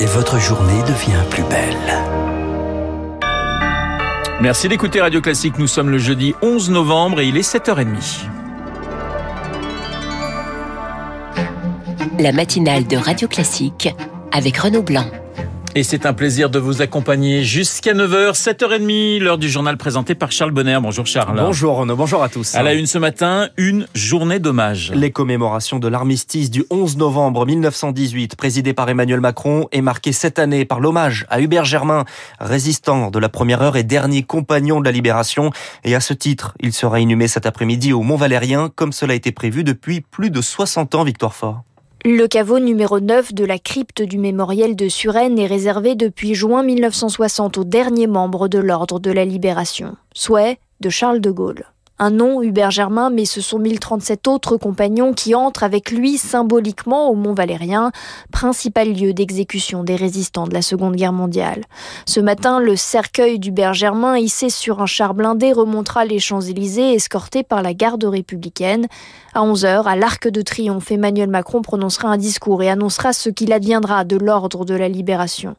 [0.00, 1.76] et votre journée devient plus belle.
[4.40, 5.58] Merci d'écouter Radio Classique.
[5.58, 8.24] Nous sommes le jeudi 11 novembre et il est 7h30.
[12.18, 13.94] La matinale de Radio Classique
[14.32, 15.06] avec Renaud Blanc.
[15.76, 20.32] Et c'est un plaisir de vous accompagner jusqu'à 9h, 7h30, l'heure du journal présenté par
[20.32, 20.80] Charles Bonner.
[20.82, 21.40] Bonjour Charles.
[21.40, 22.56] Bonjour Renaud, bonjour à tous.
[22.56, 24.90] À la une ce matin, une journée d'hommage.
[24.92, 30.40] Les commémorations de l'armistice du 11 novembre 1918, présidée par Emmanuel Macron, est marquée cette
[30.40, 32.04] année par l'hommage à Hubert Germain,
[32.40, 35.52] résistant de la première heure et dernier compagnon de la libération.
[35.84, 39.30] Et à ce titre, il sera inhumé cet après-midi au Mont-Valérien, comme cela a été
[39.30, 41.62] prévu depuis plus de 60 ans, Victoire Fort.
[42.02, 46.62] Le caveau numéro 9 de la crypte du mémorial de Suresnes est réservé depuis juin
[46.62, 49.96] 1960 aux derniers membres de l'Ordre de la Libération.
[50.14, 51.66] Souhait de Charles de Gaulle.
[52.02, 57.10] Un nom, Hubert Germain, mais ce sont 1037 autres compagnons qui entrent avec lui symboliquement
[57.10, 57.92] au Mont Valérien,
[58.32, 61.64] principal lieu d'exécution des résistants de la Seconde Guerre mondiale.
[62.06, 67.42] Ce matin, le cercueil d'Hubert Germain, hissé sur un char blindé, remontera les Champs-Élysées, escorté
[67.42, 68.86] par la garde républicaine.
[69.34, 73.52] À 11h, à l'Arc de Triomphe, Emmanuel Macron prononcera un discours et annoncera ce qu'il
[73.52, 75.54] adviendra de l'ordre de la libération.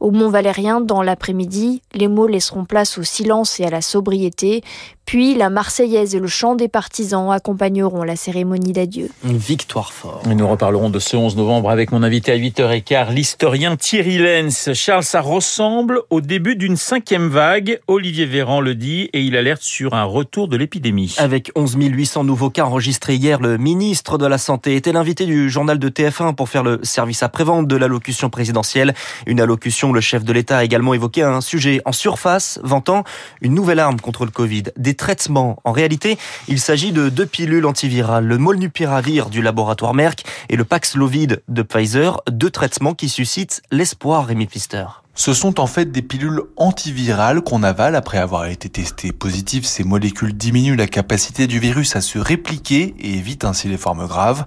[0.00, 4.62] Au Mont Valérien, dans l'après-midi, les mots laisseront place au silence et à la sobriété,
[5.06, 9.10] puis la Marseillaise et le chant des partisans accompagneront la cérémonie d'adieu.
[9.22, 10.22] Victoire fort.
[10.30, 14.72] Et nous reparlerons de ce 11 novembre avec mon invité à 8h15, l'historien Thierry Lenz.
[14.72, 17.80] Charles, ça ressemble au début d'une cinquième vague.
[17.86, 21.14] Olivier Véran le dit et il alerte sur un retour de l'épidémie.
[21.18, 25.50] Avec 11 800 nouveaux cas enregistrés hier, le ministre de la Santé était l'invité du
[25.50, 28.94] journal de TF1 pour faire le service après-vente de l'allocution présidentielle.
[29.26, 33.04] Une allocution, le chef de l'État a également évoqué un sujet en surface, vantant
[33.40, 34.64] une nouvelle arme contre le Covid.
[34.76, 35.60] Des traitements.
[35.64, 40.64] En réalité, il s'agit de deux pilules antivirales, le Molnupiravir du laboratoire Merck et le
[40.64, 44.86] Paxlovid de Pfizer, deux traitements qui suscitent l'espoir, Rémi Pfister.
[45.16, 49.64] Ce sont en fait des pilules antivirales qu'on avale après avoir été testé positif.
[49.64, 54.08] Ces molécules diminuent la capacité du virus à se répliquer et évitent ainsi les formes
[54.08, 54.44] graves.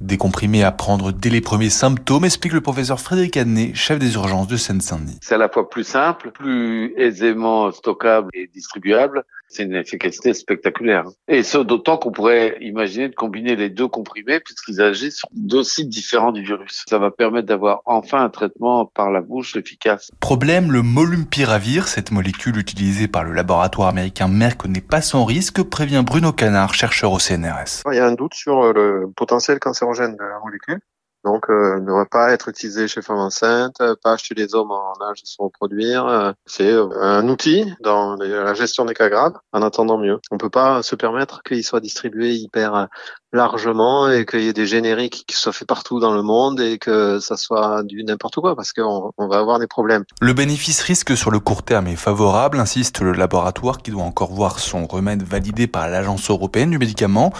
[0.00, 4.14] Des comprimés à prendre dès les premiers symptômes, explique le professeur Frédéric Adnet, chef des
[4.14, 5.18] urgences de Seine-Saint-Denis.
[5.20, 9.24] C'est à la fois plus simple, plus aisément stockable et distribuable.
[9.48, 11.04] C'est une efficacité spectaculaire.
[11.26, 15.64] Et ce, d'autant qu'on pourrait imaginer de combiner les deux comprimés puisqu'ils agissent sur deux
[15.64, 16.84] sites différents du virus.
[16.88, 20.10] Ça va permettre d'avoir enfin un traitement par la bouche efficace.
[20.20, 25.62] Problème, le molnupiravir, cette molécule utilisée par le laboratoire américain Merck n'est pas sans risque,
[25.62, 27.82] prévient Bruno Canard, chercheur au CNRS.
[27.90, 30.80] Il y a un doute sur le potentiel cancérogène de la molécule.
[31.28, 34.94] Donc, euh, ne devrait pas être utilisé chez femmes enceintes, pas chez les hommes en
[35.10, 36.06] âge de se reproduire.
[36.06, 40.18] Euh, c'est un outil dans la gestion des cas graves, en attendant mieux.
[40.30, 42.88] On peut pas se permettre qu'il soit distribué hyper
[43.32, 46.78] largement et qu'il y ait des génériques qui soient faits partout dans le monde et
[46.78, 50.04] que ça soit du n'importe quoi parce qu'on on va avoir des problèmes.
[50.20, 54.32] Le bénéfice risque sur le court terme est favorable, insiste le laboratoire qui doit encore
[54.32, 57.32] voir son remède validé par l'Agence européenne du médicament.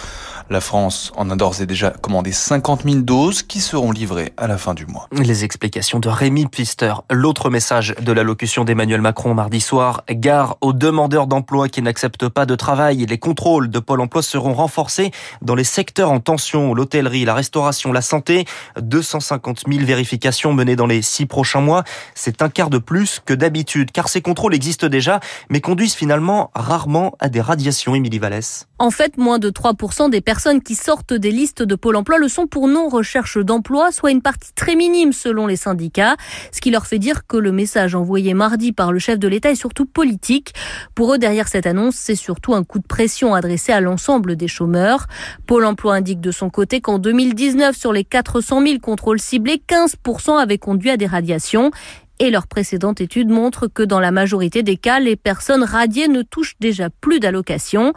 [0.49, 4.47] La France en a d'ores et déjà commandé 50 000 doses qui seront livrées à
[4.47, 5.07] la fin du mois.
[5.11, 6.93] Les explications de Rémi Pfister.
[7.11, 12.45] L'autre message de l'allocution d'Emmanuel Macron mardi soir, gare aux demandeurs d'emploi qui n'acceptent pas
[12.45, 13.05] de travail.
[13.05, 15.11] Les contrôles de Pôle emploi seront renforcés
[15.41, 18.43] dans les secteurs en tension, l'hôtellerie, la restauration, la santé.
[18.81, 21.85] 250 000 vérifications menées dans les six prochains mois.
[22.15, 26.51] C'est un quart de plus que d'habitude, car ces contrôles existent déjà, mais conduisent finalement
[26.53, 28.67] rarement à des radiations, Émilie Vallès.
[28.77, 32.27] En fait, moins de 3% des personnes qui sortent des listes de Pôle emploi le
[32.27, 36.17] sont pour non-recherche d'emploi, soit une partie très minime selon les syndicats,
[36.51, 39.51] ce qui leur fait dire que le message envoyé mardi par le chef de l'État
[39.51, 40.53] est surtout politique.
[40.93, 44.49] Pour eux, derrière cette annonce, c'est surtout un coup de pression adressé à l'ensemble des
[44.49, 45.07] chômeurs.
[45.45, 50.37] Pôle emploi indique de son côté qu'en 2019, sur les 400 000 contrôles ciblés, 15%
[50.37, 51.71] avaient conduit à des radiations
[52.19, 56.21] et leur précédente étude montre que dans la majorité des cas, les personnes radiées ne
[56.21, 57.93] touchent déjà plus d'allocations.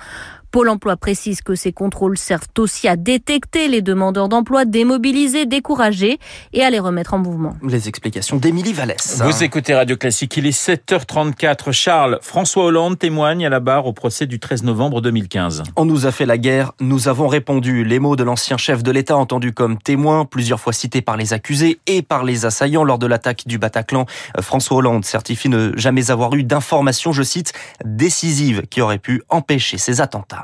[0.53, 6.19] Pôle emploi précise que ces contrôles servent aussi à détecter les demandeurs d'emploi démobilisés, découragés
[6.53, 7.57] et à les remettre en mouvement.
[7.67, 9.23] Les explications d'Émilie Vallès.
[9.25, 11.73] Vous écoutez Radio Classique, il est 7h34.
[11.73, 15.63] Charles, François Hollande témoigne à la barre au procès du 13 novembre 2015.
[15.77, 17.83] On nous a fait la guerre, nous avons répondu.
[17.83, 21.33] Les mots de l'ancien chef de l'État entendus comme témoin, plusieurs fois cités par les
[21.33, 24.05] accusés et par les assaillants lors de l'attaque du Bataclan.
[24.43, 27.55] François Hollande certifie ne jamais avoir eu d'informations, je cite,
[27.87, 30.42] décisives qui auraient pu empêcher ces attentats.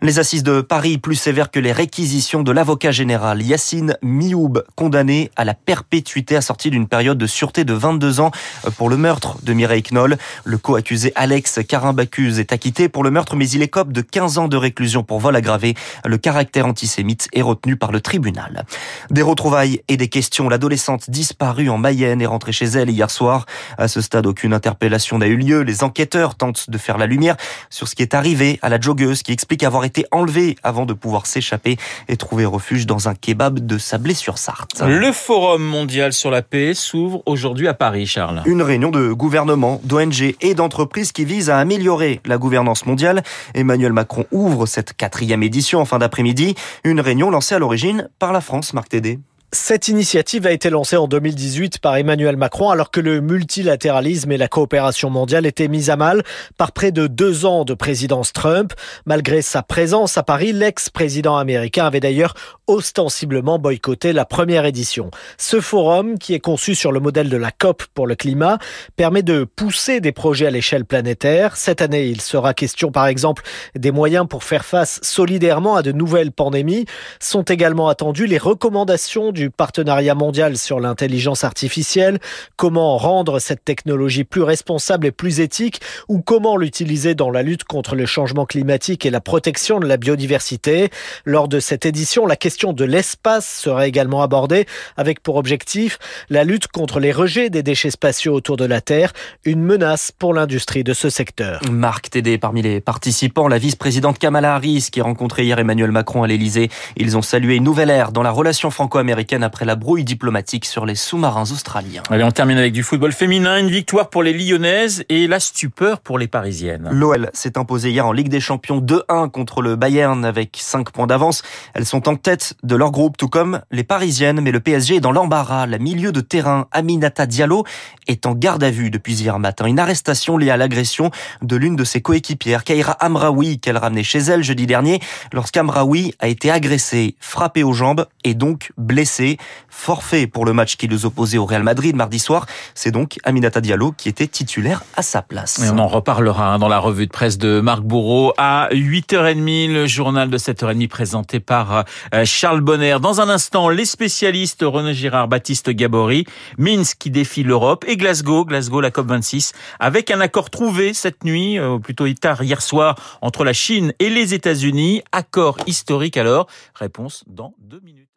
[0.00, 5.30] Les assises de Paris plus sévères que les réquisitions de l'avocat général Yacine Mioub, condamné
[5.36, 8.32] à la perpétuité assortie d'une période de sûreté de 22 ans
[8.76, 10.16] pour le meurtre de Mireille Knoll.
[10.44, 14.48] Le co-accusé Alex Carimbacuse est acquitté pour le meurtre, mais il écope de 15 ans
[14.48, 15.74] de réclusion pour vol aggravé.
[16.04, 18.64] Le caractère antisémite est retenu par le tribunal.
[19.10, 20.48] Des retrouvailles et des questions.
[20.48, 23.46] L'adolescente disparue en Mayenne est rentrée chez elle hier soir.
[23.78, 25.62] À ce stade, aucune interpellation n'a eu lieu.
[25.62, 27.36] Les enquêteurs tentent de faire la lumière
[27.70, 30.92] sur ce qui est arrivé à la joggeuse qui explique avoir été enlevée avant de
[30.92, 31.76] pouvoir s'échapper
[32.08, 34.82] et trouver refuge dans un kebab de Sablé-sur-Sarthe.
[34.86, 38.42] Le Forum mondial sur la paix s'ouvre aujourd'hui à Paris, Charles.
[38.46, 43.22] Une réunion de gouvernement, d'ONG et d'entreprises qui vise à améliorer la gouvernance mondiale.
[43.54, 46.54] Emmanuel Macron ouvre cette quatrième édition en fin d'après-midi.
[46.84, 49.18] Une réunion lancée à l'origine par la France, Marc Tédé.
[49.54, 54.38] Cette initiative a été lancée en 2018 par Emmanuel Macron alors que le multilatéralisme et
[54.38, 56.22] la coopération mondiale étaient mis à mal
[56.56, 58.72] par près de deux ans de présidence Trump.
[59.04, 62.32] Malgré sa présence à Paris, l'ex-président américain avait d'ailleurs
[62.72, 65.10] ostensiblement boycotté la première édition.
[65.36, 68.58] Ce forum, qui est conçu sur le modèle de la COP pour le climat,
[68.96, 71.56] permet de pousser des projets à l'échelle planétaire.
[71.56, 73.42] Cette année, il sera question par exemple
[73.74, 76.86] des moyens pour faire face solidairement à de nouvelles pandémies.
[77.20, 82.18] Sont également attendues les recommandations du partenariat mondial sur l'intelligence artificielle,
[82.56, 87.64] comment rendre cette technologie plus responsable et plus éthique, ou comment l'utiliser dans la lutte
[87.64, 90.90] contre le changement climatique et la protection de la biodiversité?
[91.24, 94.66] Lors de cette édition, la question de l'espace sera également abordée,
[94.96, 95.98] avec pour objectif
[96.30, 99.12] la lutte contre les rejets des déchets spatiaux autour de la Terre,
[99.44, 101.60] une menace pour l'industrie de ce secteur.
[101.68, 106.22] Marc Tédé, parmi les participants, la vice-présidente Kamala Harris, qui a rencontré hier Emmanuel Macron
[106.22, 106.70] à l'Elysée.
[106.96, 110.86] Ils ont salué une nouvelle ère dans la relation franco-américaine après la brouille diplomatique sur
[110.86, 112.02] les sous-marins australiens.
[112.10, 113.58] Allez, on termine avec du football féminin.
[113.58, 116.88] Une victoire pour les Lyonnaises et la stupeur pour les Parisiennes.
[116.92, 121.06] L'OL s'est imposé hier en Ligue des Champions 2-1 contre le Bayern avec 5 points
[121.06, 121.42] d'avance.
[121.74, 125.00] Elles sont en tête de leur groupe, tout comme les Parisiennes, mais le PSG est
[125.00, 125.66] dans l'embarras.
[125.66, 127.64] La milieu de terrain Aminata Diallo
[128.06, 129.66] est en garde à vue depuis hier matin.
[129.66, 131.10] Une arrestation liée à l'agression
[131.42, 135.00] de l'une de ses coéquipières, Kaira Amraoui, qu'elle ramenait chez elle jeudi dernier,
[135.32, 139.38] lorsqu'Amraoui a été agressée, frappée aux jambes et donc blessée.
[139.68, 142.46] Forfait pour le match qui les opposait au Real Madrid mardi soir.
[142.74, 145.60] C'est donc Aminata Diallo qui était titulaire à sa place.
[145.72, 149.86] On en reparlera hein, dans la revue de presse de Marc Bourreau à 8h30, le
[149.86, 151.84] journal de 7h30 présenté par
[152.14, 152.96] euh, Charles Bonner.
[153.00, 156.24] Dans un instant, les spécialistes René Girard, Baptiste Gabory,
[156.56, 161.58] Minsk qui défie l'Europe et Glasgow, Glasgow la COP26, avec un accord trouvé cette nuit,
[161.58, 165.02] euh, plutôt tard hier soir, entre la Chine et les États-Unis.
[165.12, 166.46] Accord historique alors.
[166.74, 168.11] Réponse dans deux minutes.